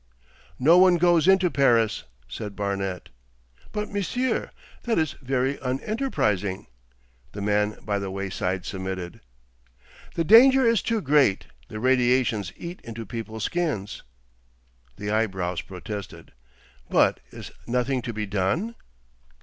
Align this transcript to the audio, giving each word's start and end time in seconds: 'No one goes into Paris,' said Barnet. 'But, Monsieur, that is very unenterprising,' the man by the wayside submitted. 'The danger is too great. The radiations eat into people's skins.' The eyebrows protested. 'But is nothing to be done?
'No 0.57 0.79
one 0.79 0.95
goes 0.97 1.27
into 1.27 1.51
Paris,' 1.51 2.05
said 2.27 2.55
Barnet. 2.55 3.09
'But, 3.71 3.91
Monsieur, 3.91 4.49
that 4.81 4.97
is 4.97 5.11
very 5.21 5.57
unenterprising,' 5.59 6.65
the 7.33 7.41
man 7.43 7.77
by 7.83 7.99
the 7.99 8.09
wayside 8.09 8.65
submitted. 8.65 9.21
'The 10.15 10.23
danger 10.23 10.65
is 10.65 10.81
too 10.81 11.01
great. 11.01 11.45
The 11.67 11.79
radiations 11.79 12.51
eat 12.57 12.81
into 12.81 13.05
people's 13.05 13.43
skins.' 13.43 14.01
The 14.95 15.11
eyebrows 15.11 15.61
protested. 15.61 16.31
'But 16.89 17.19
is 17.29 17.51
nothing 17.67 18.01
to 18.01 18.11
be 18.11 18.25
done? 18.25 18.73